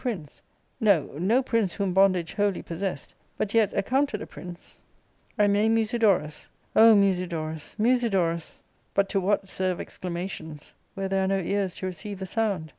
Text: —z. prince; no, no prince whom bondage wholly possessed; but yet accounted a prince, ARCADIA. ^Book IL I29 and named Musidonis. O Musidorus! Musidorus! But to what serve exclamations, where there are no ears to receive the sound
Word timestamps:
—z. 0.01 0.03
prince; 0.03 0.41
no, 0.79 1.11
no 1.19 1.43
prince 1.43 1.73
whom 1.73 1.93
bondage 1.93 2.33
wholly 2.33 2.63
possessed; 2.63 3.13
but 3.37 3.53
yet 3.53 3.71
accounted 3.75 4.19
a 4.19 4.25
prince, 4.25 4.81
ARCADIA. 5.37 5.37
^Book 5.37 5.37
IL 5.37 5.43
I29 5.43 5.45
and 5.45 5.53
named 5.53 5.77
Musidonis. 5.77 6.49
O 6.75 6.95
Musidorus! 6.95 7.75
Musidorus! 7.77 8.61
But 8.95 9.07
to 9.09 9.21
what 9.21 9.47
serve 9.47 9.79
exclamations, 9.79 10.73
where 10.95 11.07
there 11.07 11.25
are 11.25 11.27
no 11.27 11.37
ears 11.37 11.75
to 11.75 11.85
receive 11.85 12.17
the 12.17 12.25
sound 12.25 12.69